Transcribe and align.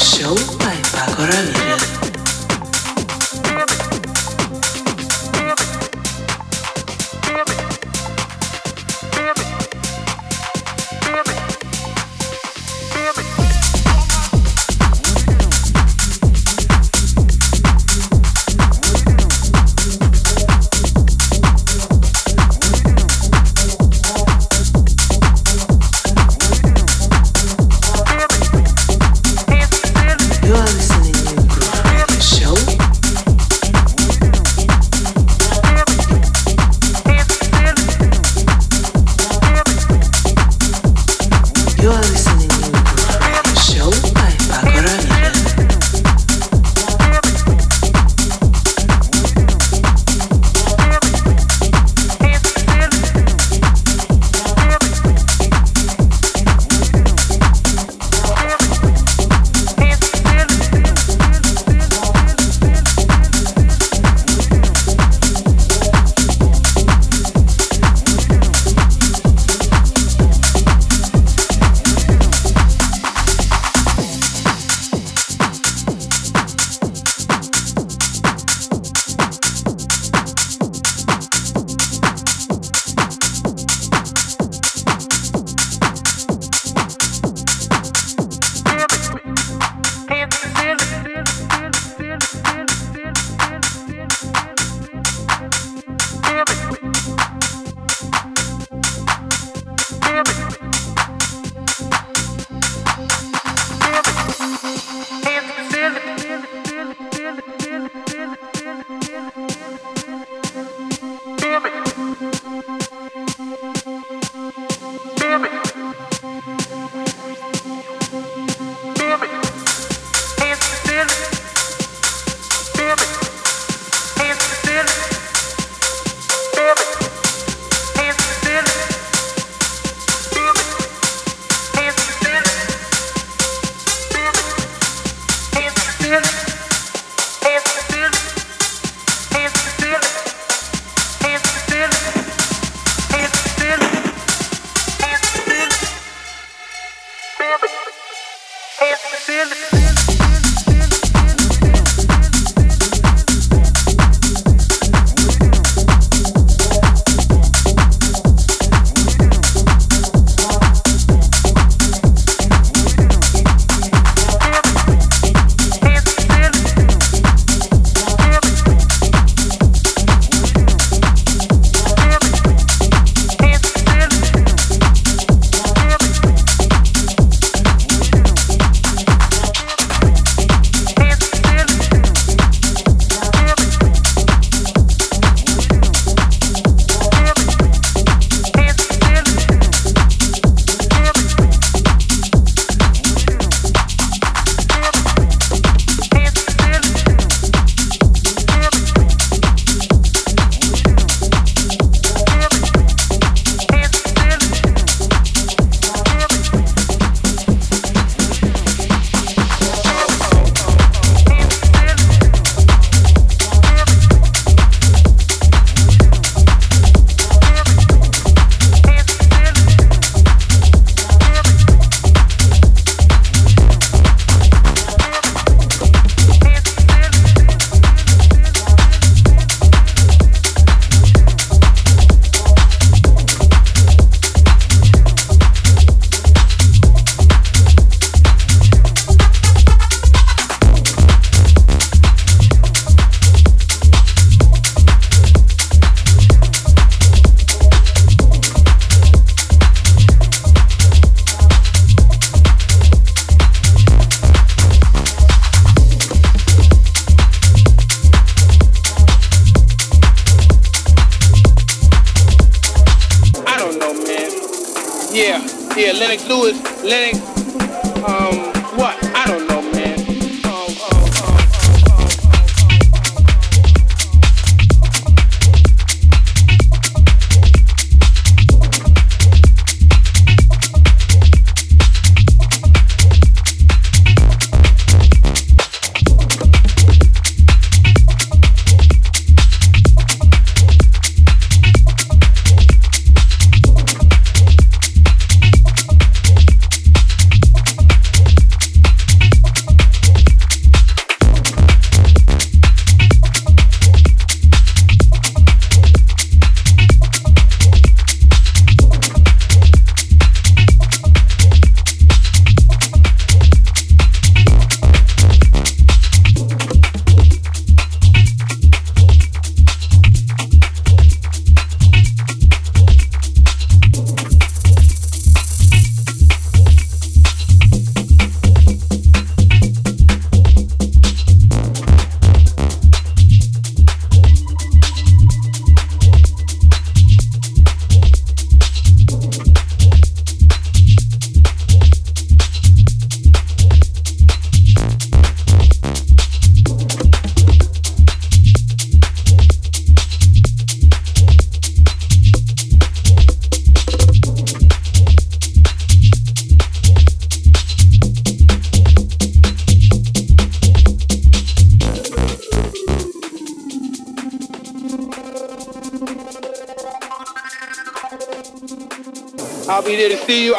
Show 0.00 0.34
by 0.58 0.80
Paco 0.92 1.26
Ramírez. 1.26 1.99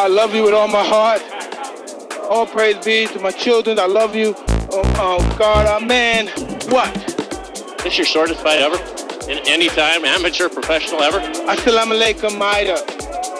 I 0.02 0.08
love 0.08 0.34
you 0.34 0.42
with 0.42 0.56
all 0.56 0.68
my 0.68 0.84
heart. 0.84 1.22
All 2.28 2.48
praise 2.48 2.84
be 2.84 3.06
to 3.06 3.20
my 3.20 3.30
children. 3.30 3.78
I 3.78 3.86
love 3.86 4.16
you. 4.16 4.34
Oh, 4.72 4.82
oh 4.98 5.36
God, 5.38 5.68
amen. 5.80 6.26
What? 6.70 6.92
This 7.84 8.00
your 8.00 8.08
shortest 8.08 8.42
fight 8.42 8.58
ever? 8.62 8.78
In 9.30 9.38
any 9.46 9.68
time, 9.68 10.04
amateur, 10.04 10.50
professional 10.50 11.04
ever? 11.04 11.20
Assalamu 11.20 11.94
alaikum, 12.02 12.36
Maida. 12.40 12.78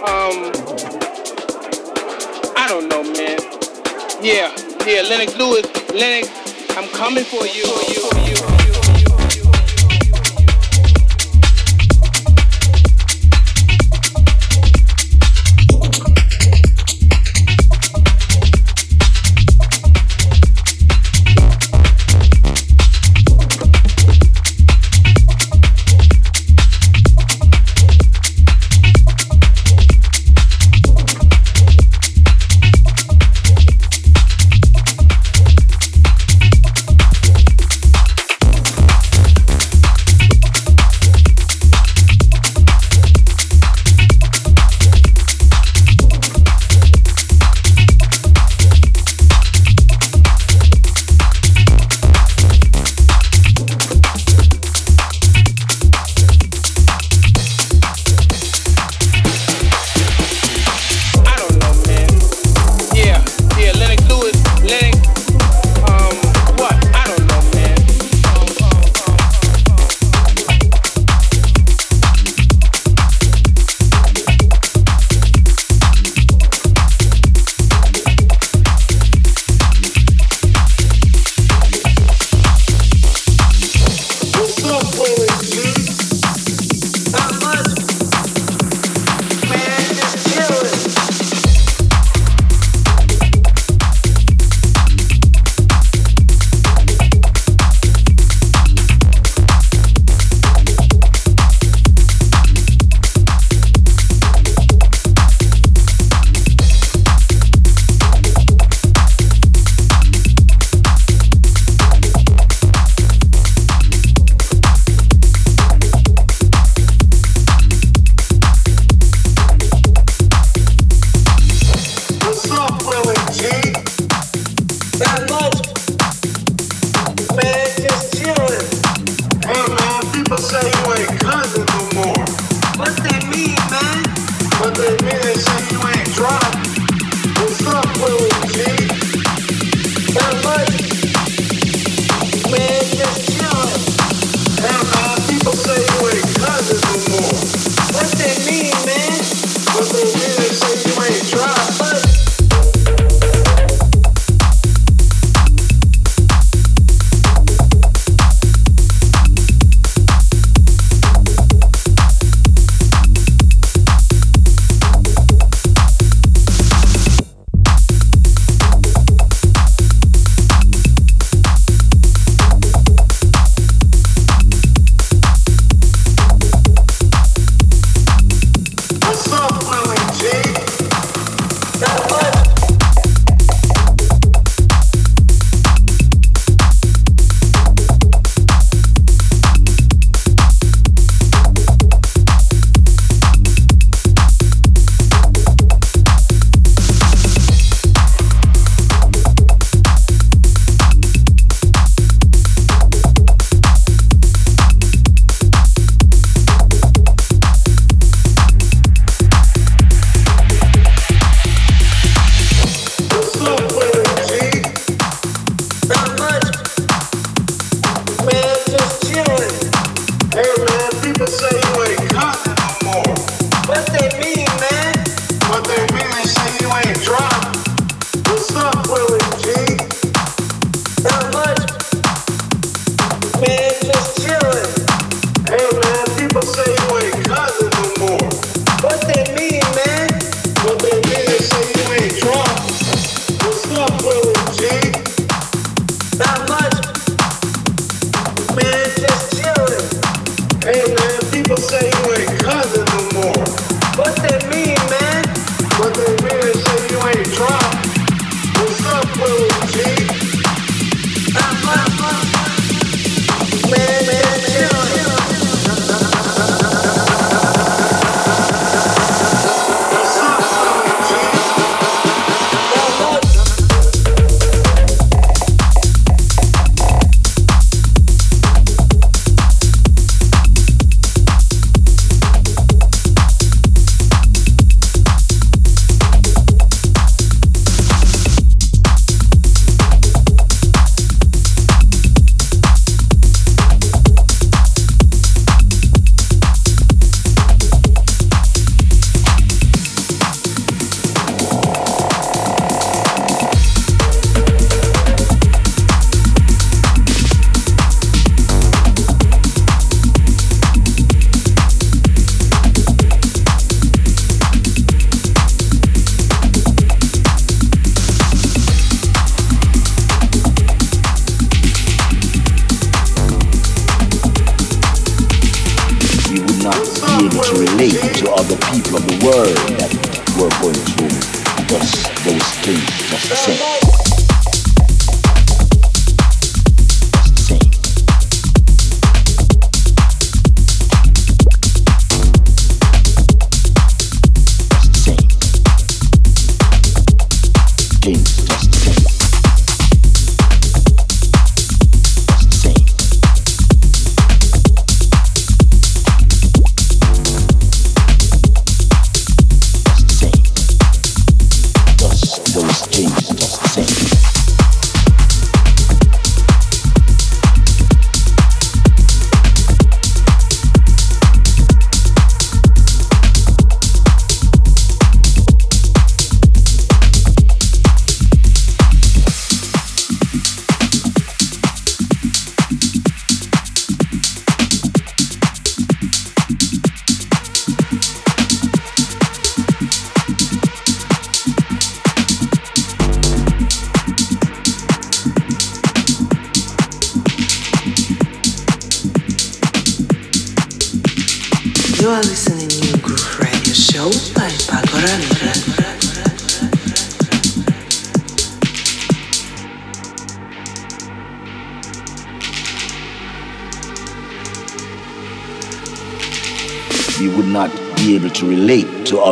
Um, 0.06 0.52
I 2.56 2.68
don't 2.70 2.88
know, 2.88 3.02
man. 3.02 3.40
Yeah, 4.22 4.56
yeah, 4.86 5.02
Lennox 5.02 5.36
Lewis. 5.38 5.66
Lennox, 5.92 6.30
I'm 6.78 6.88
coming 6.90 7.24
for 7.24 7.44
you. 7.44 7.66
For 7.66 7.92
you, 7.92 8.08
for 8.08 8.30
you. 8.30 8.61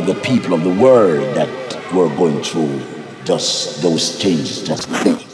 The 0.09 0.19
people 0.21 0.55
of 0.55 0.63
the 0.63 0.73
world 0.73 1.21
that 1.35 1.47
were 1.93 2.09
going 2.15 2.41
through 2.41 2.81
just 3.25 3.79
those 3.83 4.19
things, 4.19 4.63
just 4.63 4.89
things. 4.89 5.28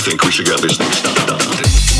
think 0.00 0.24
we 0.24 0.30
should 0.30 0.46
get 0.46 0.60
this 0.62 0.78
thing 0.78 1.26
done. 1.26 1.99